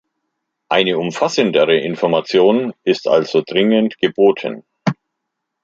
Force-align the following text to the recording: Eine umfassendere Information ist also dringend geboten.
Eine 0.67 0.97
umfassendere 0.97 1.77
Information 1.77 2.73
ist 2.83 3.07
also 3.07 3.43
dringend 3.45 3.99
geboten. 3.99 4.63